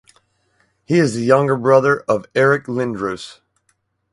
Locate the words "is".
0.97-1.13